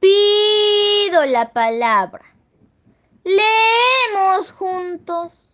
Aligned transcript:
Pido 0.00 1.26
la 1.26 1.52
palabra. 1.52 2.24
Leemos 3.24 4.52
juntos. 4.52 5.52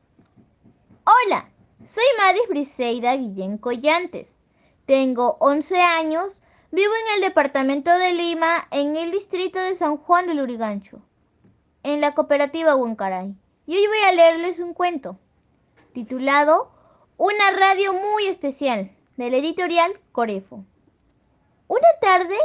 Hola, 1.04 1.48
soy 1.82 2.04
Madis 2.18 2.46
Briseida 2.50 3.16
Guillén 3.16 3.56
Collantes. 3.56 4.40
Tengo 4.84 5.38
11 5.40 5.80
años, 5.80 6.42
vivo 6.70 6.92
en 6.92 7.14
el 7.14 7.20
departamento 7.22 7.90
de 7.96 8.12
Lima, 8.12 8.68
en 8.70 8.98
el 8.98 9.12
distrito 9.12 9.58
de 9.58 9.76
San 9.76 9.96
Juan 9.96 10.26
del 10.26 10.36
Lurigancho, 10.36 11.00
en 11.82 12.02
la 12.02 12.14
cooperativa 12.14 12.76
Huancaray. 12.76 13.34
Y 13.66 13.76
hoy 13.76 13.86
voy 13.86 13.98
a 14.06 14.12
leerles 14.12 14.60
un 14.60 14.74
cuento 14.74 15.18
titulado 15.94 16.70
Una 17.16 17.50
radio 17.52 17.94
muy 17.94 18.26
especial, 18.26 18.94
de 19.16 19.30
la 19.30 19.38
editorial 19.38 19.90
Corefo. 20.12 20.66
Una 21.66 21.88
tarde, 22.02 22.36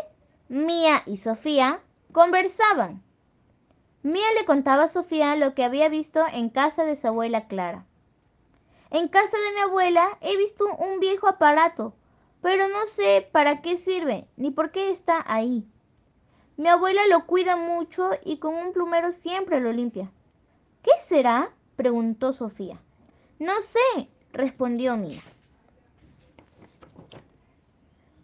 Mía 0.47 1.03
y 1.05 1.17
Sofía 1.17 1.81
conversaban. 2.11 3.03
Mía 4.01 4.25
le 4.37 4.45
contaba 4.45 4.83
a 4.83 4.87
Sofía 4.87 5.35
lo 5.35 5.53
que 5.53 5.63
había 5.63 5.89
visto 5.89 6.23
en 6.31 6.49
casa 6.49 6.85
de 6.85 6.95
su 6.95 7.07
abuela 7.07 7.47
Clara. 7.47 7.85
En 8.91 9.07
casa 9.07 9.37
de 9.37 9.55
mi 9.55 9.61
abuela 9.61 10.17
he 10.21 10.37
visto 10.37 10.65
un 10.77 10.99
viejo 10.99 11.27
aparato, 11.27 11.93
pero 12.41 12.67
no 12.69 12.87
sé 12.87 13.27
para 13.31 13.61
qué 13.61 13.77
sirve 13.77 14.27
ni 14.37 14.51
por 14.51 14.71
qué 14.71 14.89
está 14.89 15.23
ahí. 15.27 15.67
Mi 16.57 16.69
abuela 16.69 17.05
lo 17.07 17.25
cuida 17.25 17.55
mucho 17.55 18.11
y 18.23 18.37
con 18.37 18.55
un 18.55 18.73
plumero 18.73 19.11
siempre 19.11 19.59
lo 19.59 19.71
limpia. 19.71 20.11
¿Qué 20.81 20.91
será? 21.07 21.51
preguntó 21.75 22.33
Sofía. 22.33 22.81
No 23.37 23.53
sé, 23.61 24.09
respondió 24.33 24.97
Mía. 24.97 25.21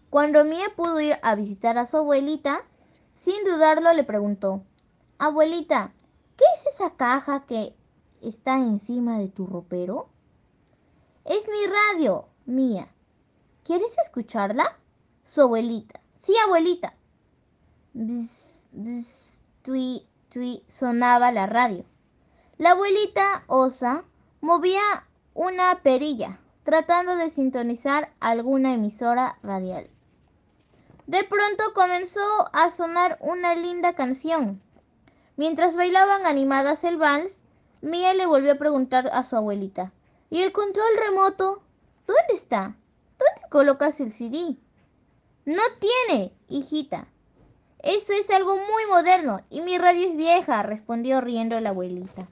Cuando 0.09 0.44
Mía 0.45 0.67
pudo 0.75 0.99
ir 0.99 1.17
a 1.22 1.36
visitar 1.36 1.77
a 1.77 1.86
su 1.86 1.97
abuelita, 1.97 2.63
sin 3.15 3.43
dudarlo 3.45 3.93
le 3.93 4.03
preguntó, 4.03 4.63
Abuelita, 5.17 5.93
¿qué 6.35 6.43
es 6.55 6.67
esa 6.67 6.91
caja 6.91 7.45
que 7.45 7.73
está 8.22 8.57
encima 8.57 9.17
de 9.17 9.30
tu 9.30 9.47
ropero? 9.47 10.09
Es 11.23 11.47
mi 11.47 11.66
radio, 11.66 12.27
Mía. 12.45 12.88
¿Quieres 13.63 13.97
escucharla? 13.97 14.77
Su 15.23 15.41
abuelita. 15.41 16.02
Sí, 16.17 16.35
abuelita. 16.45 16.94
Bzz, 17.94 18.67
bzz, 18.73 19.41
tui, 19.63 20.05
tui, 20.29 20.63
sonaba 20.67 21.31
la 21.31 21.47
radio. 21.47 21.85
La 22.57 22.72
abuelita 22.72 23.45
osa 23.47 24.03
movía 24.41 25.07
una 25.33 25.81
perilla, 25.81 26.39
tratando 26.63 27.16
de 27.16 27.29
sintonizar 27.29 28.13
alguna 28.19 28.73
emisora 28.73 29.39
radial. 29.41 29.89
De 31.08 31.23
pronto 31.23 31.73
comenzó 31.73 32.50
a 32.53 32.70
sonar 32.70 33.17
una 33.22 33.56
linda 33.56 33.94
canción. 33.94 34.61
Mientras 35.38 35.75
bailaban 35.75 36.25
animadas 36.25 36.84
el 36.84 36.97
vals, 36.97 37.44
Mía 37.81 38.14
le 38.16 38.25
volvió 38.25 38.53
a 38.53 38.58
preguntar 38.58 39.09
a 39.12 39.23
su 39.23 39.36
abuelita, 39.36 39.94
¿y 40.31 40.42
el 40.42 40.52
control 40.52 40.97
remoto? 40.97 41.62
¿Dónde 42.08 42.34
está? 42.34 42.75
¿Dónde 43.20 43.50
colocas 43.50 44.00
el 44.00 44.12
CD? 44.12 44.58
No 45.45 45.62
tiene, 45.80 46.34
hijita. 46.50 47.08
Eso 47.84 48.14
es 48.14 48.31
algo 48.31 48.56
muy 48.56 48.86
moderno 48.90 49.42
y 49.52 49.62
mi 49.62 49.78
radio 49.78 50.08
es 50.08 50.17
vieja, 50.17 50.64
respondió 50.64 51.22
riendo 51.22 51.59
la 51.59 51.69
abuelita. 51.69 52.28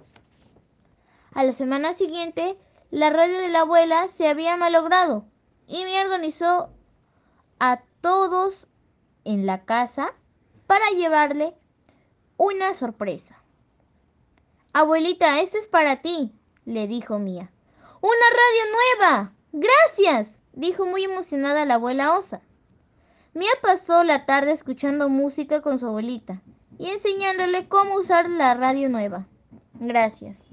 A 1.36 1.44
la 1.44 1.54
semana 1.54 1.94
siguiente, 1.94 2.58
la 2.90 3.12
radio 3.12 3.38
de 3.38 3.50
la 3.50 3.62
abuela 3.62 4.08
se 4.08 4.28
había 4.28 4.58
malogrado 4.58 5.26
y 5.68 5.84
me 5.84 6.02
organizó 6.02 6.72
a 7.60 7.84
todos 8.04 8.68
en 9.24 9.46
la 9.46 9.64
casa 9.64 10.14
para 10.68 10.90
llevarle 10.90 11.56
una 12.36 12.74
sorpresa. 12.74 13.42
Abuelita, 14.74 15.40
esto 15.40 15.58
es 15.58 15.70
para 15.70 16.02
ti, 16.02 16.34
le 16.66 16.88
dijo 16.88 17.18
Mía. 17.18 17.50
¡Una 18.02 18.28
radio 18.30 19.08
nueva! 19.08 19.34
¡Gracias! 19.54 20.38
dijo 20.52 20.86
muy 20.86 21.06
emocionada 21.06 21.64
la 21.64 21.76
abuela 21.76 22.18
osa. 22.18 22.42
Mía 23.34 23.52
pasó 23.62 24.04
la 24.04 24.26
tarde 24.26 24.52
escuchando 24.52 25.08
música 25.08 25.62
con 25.62 25.80
su 25.80 25.88
abuelita 25.88 26.42
y 26.78 26.90
enseñándole 26.90 27.70
cómo 27.70 27.96
usar 27.96 28.30
la 28.30 28.54
radio 28.54 28.90
nueva. 28.90 29.28
Gracias. 29.76 30.50